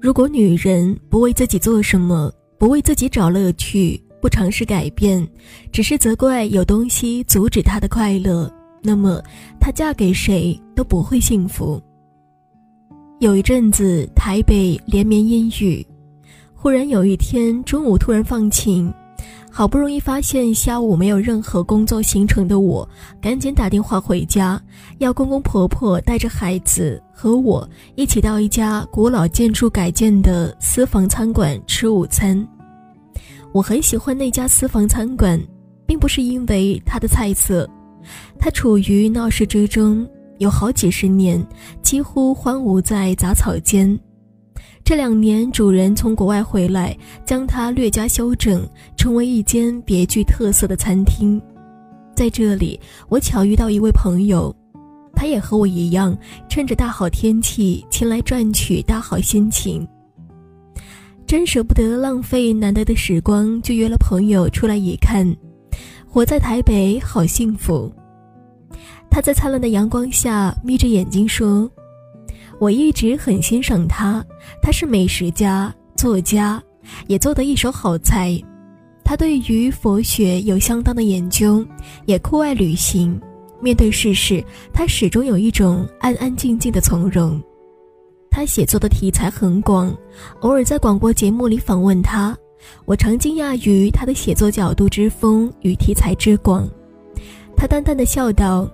[0.00, 5.24] 如果女人不为自己做什么，不为自己找乐趣，不尝试改变，
[5.70, 8.52] 只是责怪有东西阻止她的快乐，
[8.82, 9.22] 那么
[9.60, 11.80] 她嫁给谁都不会幸福。
[13.20, 15.86] 有一阵子，台北连绵阴雨，
[16.52, 18.92] 忽然有一天中午突然放晴。
[19.58, 22.88] 好不容易发现下午没有任何工作行程的我，
[23.20, 24.62] 赶紧打电话回家，
[24.98, 32.46] 要公公婆婆带着孩子和我一起到一家古老建筑改建的私房餐馆吃午餐。
[33.50, 35.36] 我很喜欢那家私房餐馆，
[35.84, 37.68] 并不是因为它的菜色，
[38.38, 41.44] 它处于闹市之中，有好几十年，
[41.82, 43.98] 几乎荒芜在杂草间。
[44.88, 48.66] 这两年，主人从国外回来，将它略加修整，
[48.96, 51.38] 成为一间别具特色的餐厅。
[52.16, 52.80] 在这里，
[53.10, 54.50] 我巧遇到一位朋友，
[55.14, 56.16] 他也和我一样，
[56.48, 59.86] 趁着大好天气前来赚取大好心情。
[61.26, 65.36] 真舍不得浪费难得的时光，就约了朋友出来一看。
[66.06, 67.92] 活在台北好幸福。
[69.10, 71.70] 他在灿烂的阳光下眯着眼睛说。
[72.58, 74.24] 我一直很欣赏他，
[74.60, 76.62] 他是美食家、作家，
[77.06, 78.38] 也做得一手好菜。
[79.04, 81.64] 他对于佛学有相当的研究，
[82.04, 83.18] 也酷爱旅行。
[83.60, 87.40] 面对世事，他始终有一种安安静静的从容。
[88.30, 89.92] 他写作的题材很广，
[90.40, 92.36] 偶尔在广播节目里访问他，
[92.84, 96.68] 我常惊讶于他的写作角度之丰与题材之广。
[97.56, 98.68] 他淡淡的笑道：“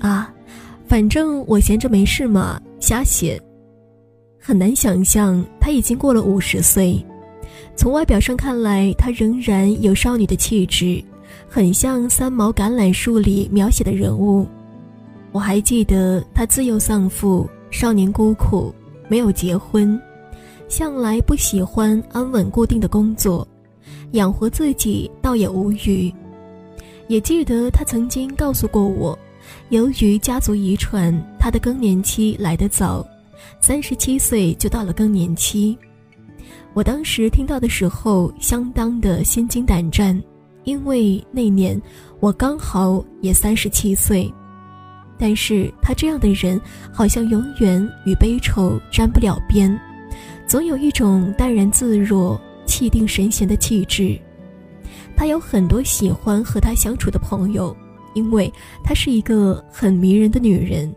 [0.00, 0.32] 啊，
[0.88, 3.40] 反正我闲着没事嘛。”瞎写，
[4.38, 7.04] 很难想象她已经过了五十岁。
[7.74, 11.02] 从外表上看来，她仍然有少女的气质，
[11.48, 14.46] 很像三毛橄榄树里描写的人物。
[15.32, 18.72] 我还记得她自幼丧父，少年孤苦，
[19.08, 20.00] 没有结婚，
[20.68, 23.46] 向来不喜欢安稳固定的工作，
[24.12, 26.12] 养活自己倒也无余。
[27.08, 29.18] 也记得她曾经告诉过我。
[29.70, 33.04] 由于家族遗传，他的更年期来得早，
[33.60, 35.76] 三十七岁就到了更年期。
[36.72, 40.22] 我当时听到的时候，相当的心惊胆战，
[40.62, 41.80] 因为那年
[42.20, 44.32] 我刚好也三十七岁。
[45.18, 46.60] 但是他这样的人，
[46.92, 49.76] 好像永远与悲愁沾不了边，
[50.46, 54.16] 总有一种淡然自若、气定神闲的气质。
[55.16, 57.76] 他有很多喜欢和他相处的朋友。
[58.16, 60.92] 因为她是一个很迷人的女人，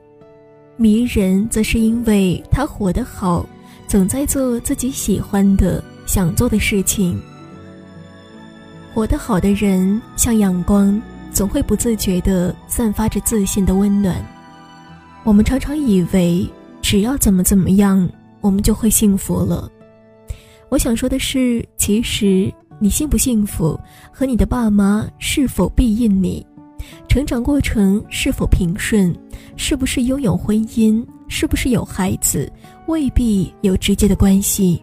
[0.77, 3.45] 迷人则是因为她活得好，
[3.87, 7.21] 总在做自己喜欢的、想做的事情。
[8.93, 10.99] 活得好的人像阳光，
[11.31, 14.15] 总会不自觉地散发着自信的温暖。
[15.25, 16.49] 我们常常以为
[16.81, 18.09] 只要怎么怎么样，
[18.39, 19.69] 我们就会幸福了。
[20.69, 23.79] 我想说的是，其实你幸不幸福，
[24.11, 26.45] 和你的爸妈是否庇荫你。
[27.07, 29.15] 成长过程是否平顺，
[29.55, 32.51] 是不是拥有婚姻，是不是有孩子，
[32.87, 34.81] 未必有直接的关系，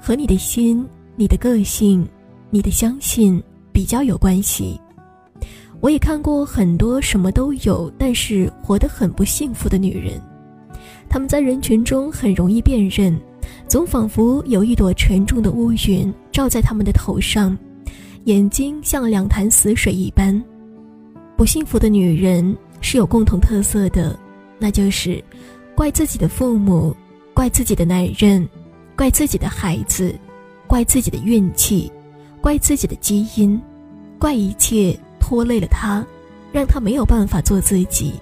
[0.00, 2.06] 和你的心、你的个性、
[2.48, 4.80] 你的相信比较有关系。
[5.80, 10.18] 我也看过很多什么都有，但是活得很不幸福的女人，
[11.06, 13.14] 她们在人群中很容易辨认，
[13.68, 17.56] 总仿佛有一朵沉重的乌云罩在她们的头上，
[18.24, 20.42] 眼睛像两潭死水一般。
[21.36, 24.18] 不幸福的女人是有共同特色的，
[24.58, 25.22] 那就是
[25.74, 26.96] 怪自己的父母，
[27.34, 28.48] 怪自己的男人，
[28.96, 30.18] 怪自己的孩子，
[30.66, 31.92] 怪自己的运气，
[32.40, 33.60] 怪自己的基因，
[34.18, 36.04] 怪一切拖累了她，
[36.52, 38.14] 让她没有办法做自己。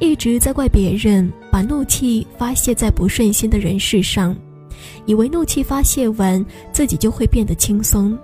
[0.00, 4.36] 一直在怪别人，把怒气发泄在不顺心的人事上，
[5.06, 8.18] 以为怒气发泄完自己就会变得轻松。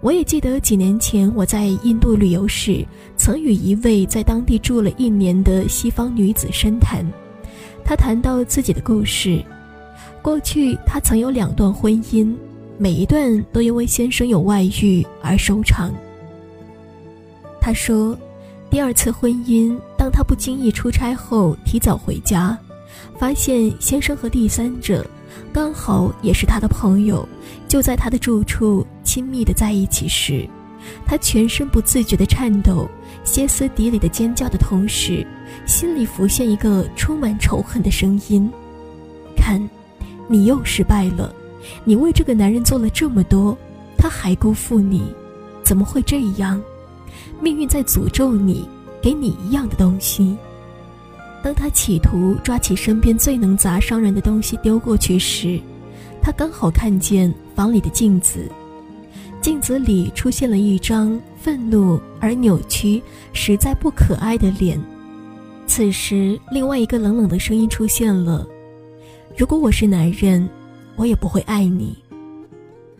[0.00, 2.86] 我也记得几年前我在印度旅游时，
[3.16, 7.04] 曾与一位在当地住了一年的西方女子深谈。
[7.84, 9.44] 她谈到自己的故事，
[10.22, 12.32] 过去她曾有两段婚姻，
[12.78, 15.92] 每一段都因为先生有外遇而收场。
[17.60, 18.16] 她说，
[18.70, 22.56] 第二次婚姻，当她不经意出差后提早回家，
[23.18, 25.04] 发现先生和第三者。
[25.52, 27.26] 刚好也是他的朋友，
[27.68, 30.46] 就在他的住处亲密的在一起时，
[31.06, 32.86] 他全身不自觉的颤抖，
[33.24, 35.26] 歇斯底里的尖叫的同时，
[35.64, 38.52] 心里浮现一个充满仇恨的声音
[39.34, 39.66] ：“看，
[40.28, 41.34] 你又失败了，
[41.84, 43.56] 你为这个男人做了这么多，
[43.96, 45.02] 他还辜负你，
[45.64, 46.62] 怎么会这样？
[47.40, 48.68] 命运在诅咒你，
[49.00, 50.36] 给你一样的东西。
[51.42, 55.58] 当他企图抓起身边最能砸伤人的东西丢过去时，
[56.20, 58.50] 他刚好看见房里的镜子，
[59.48, 63.02] 镜子里出现了一张愤怒而扭曲、
[63.32, 64.78] 实在不可爱的脸。
[65.66, 68.46] 此时，另外一个冷冷的声音出现了
[69.38, 70.46] ：“如果我是男人，
[70.96, 71.96] 我也不会爱你。”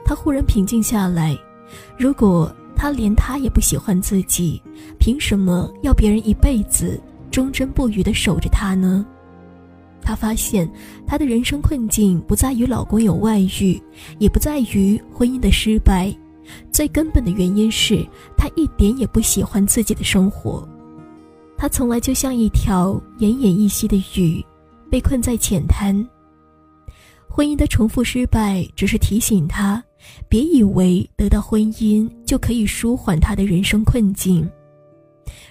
[0.06, 1.37] 他忽然平静下来。
[1.99, 4.59] 如果他连他也不喜欢自己，
[4.99, 6.99] 凭什么要别人一辈子？
[7.31, 9.05] 忠贞不渝地守着他呢。
[10.00, 10.67] 她发现，
[11.06, 13.79] 她的人生困境不在于老公有外遇，
[14.19, 16.11] 也不在于婚姻的失败，
[16.71, 18.06] 最根本的原因是
[18.37, 20.67] 她一点也不喜欢自己的生活。
[21.56, 24.45] 她从来就像一条奄奄一息的鱼，
[24.91, 26.06] 被困在浅滩。
[27.29, 29.83] 婚姻的重复失败，只是提醒她，
[30.29, 34.49] 别以为得到婚姻就可以舒缓她的人生困境。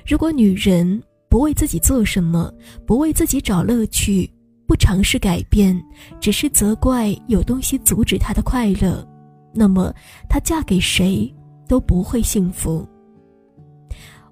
[0.06, 2.52] 如果女人，不为自己做什么，
[2.86, 4.30] 不为自己找乐趣，
[4.66, 5.82] 不尝试改变，
[6.20, 9.06] 只是责怪有东西阻止她的快乐，
[9.54, 9.94] 那么
[10.30, 11.34] 她嫁给谁
[11.68, 12.88] 都不会幸福。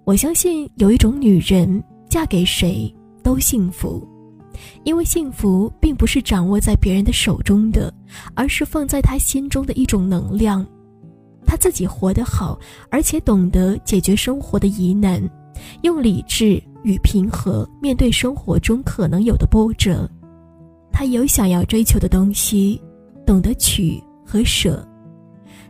[0.03, 4.07] 我相信有一种女人嫁给谁都幸福，
[4.83, 7.93] 因为幸福并不是掌握在别人的手中的，
[8.33, 10.65] 而是放在她心中的一种能量。
[11.45, 12.59] 她自己活得好，
[12.89, 15.21] 而且懂得解决生活的疑难，
[15.81, 16.61] 用理智。
[16.83, 20.07] 与平和面对生活中可能有的波折，
[20.91, 22.79] 他有想要追求的东西，
[23.25, 24.87] 懂得取和舍，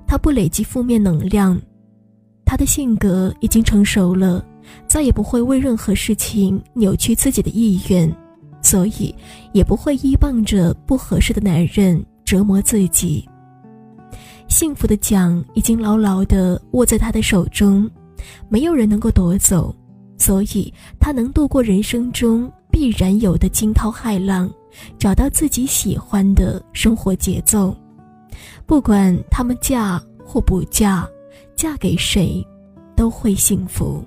[0.08, 1.60] 他不累积负面能量，
[2.46, 4.46] 他的性格已经成熟了，
[4.88, 8.14] 再也不会为任何事情扭曲自己的意愿，
[8.62, 9.14] 所以
[9.54, 13.28] 也不会依傍着不合适的男人折磨自己。
[14.48, 17.90] 幸福的奖已经牢牢地握在他的手中，
[18.48, 19.76] 没有人能够夺走。
[20.18, 24.50] 所以，他能度过人生中必然有的惊涛骇浪，
[24.98, 27.76] 找到自己喜欢的生活节奏。
[28.66, 31.08] 不管他们嫁或不嫁，
[31.56, 32.46] 嫁给谁，
[32.96, 34.04] 都会幸福。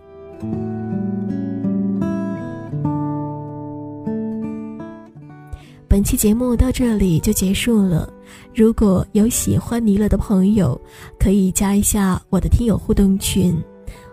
[5.86, 8.12] 本期节目到这里就结束了。
[8.54, 10.80] 如果有喜欢尼乐的朋友，
[11.18, 13.56] 可以加一下我的听友互动群：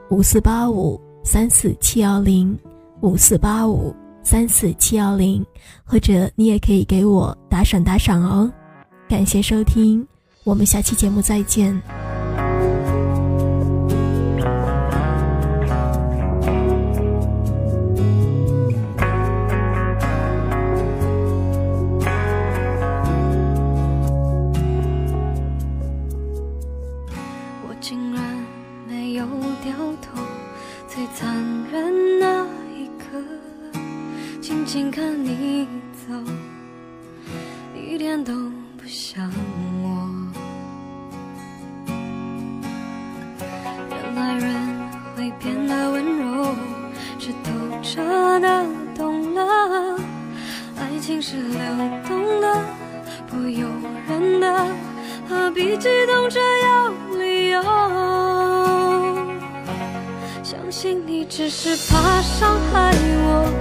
[0.10, 1.00] 五四八五。
[1.28, 2.56] 三四七幺零
[3.02, 3.92] 五四八五
[4.22, 5.44] 三四七幺零，
[5.84, 8.54] 或者你也可以给我打赏打赏哦，
[9.08, 10.06] 感谢收听
[10.44, 11.80] 我们下期节目再见。
[27.62, 28.24] 我竟然
[28.88, 29.26] 没有
[29.62, 29.72] 调
[30.02, 30.20] 头
[30.88, 31.32] 最残
[31.72, 32.44] 忍那
[32.76, 33.22] 一刻
[34.42, 36.16] 静静看你走
[37.76, 38.55] 一点都
[38.86, 39.28] 不像
[39.82, 39.88] 我，
[43.90, 44.54] 原来人
[45.16, 46.54] 会变得温柔，
[47.18, 47.50] 是透
[47.82, 48.64] 彻的
[48.96, 50.00] 懂了。
[50.78, 51.60] 爱情是流
[52.08, 52.62] 动的，
[53.28, 53.68] 不由
[54.08, 54.68] 人的，
[55.28, 57.64] 何必激动着要理由？
[60.44, 63.52] 相信你只是怕伤害我。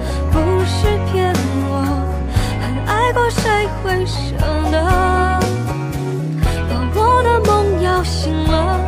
[2.86, 4.36] 爱过，谁会舍
[4.70, 4.76] 得？
[6.68, 8.78] 把我的梦摇醒了，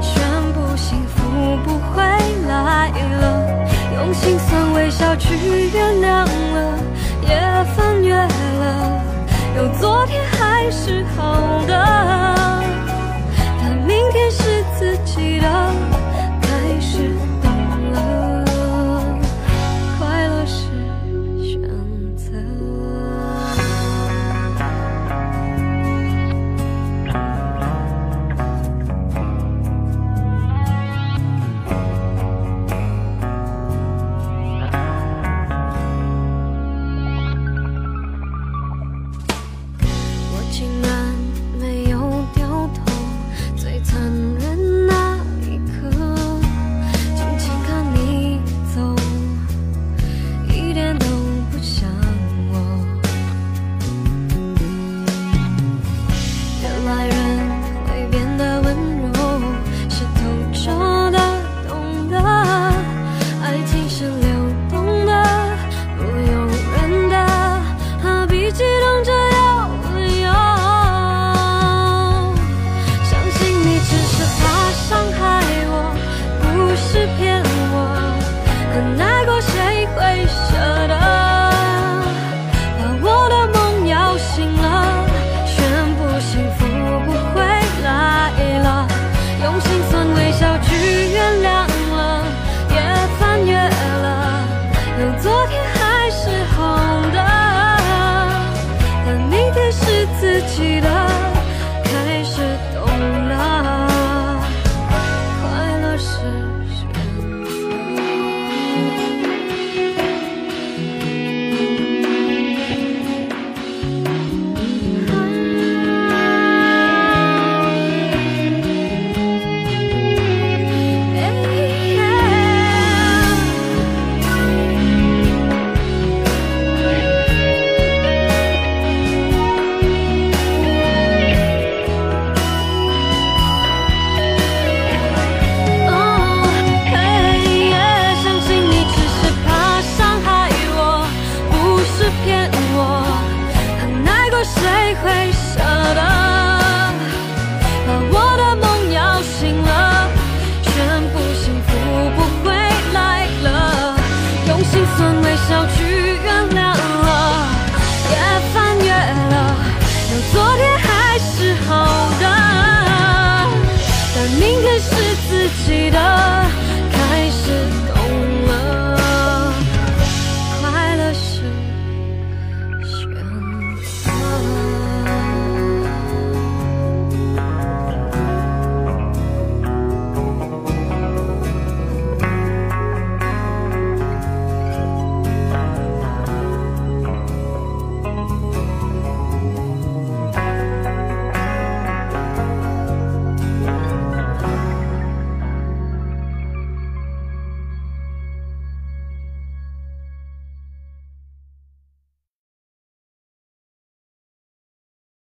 [0.00, 2.02] 宣布幸福不回
[2.48, 2.90] 来
[3.20, 3.24] 了，
[3.94, 5.34] 用心酸微笑去
[5.72, 6.78] 原谅了。
[7.22, 7.30] 也
[7.74, 9.02] 翻越了，
[9.56, 11.74] 有昨天还是好的，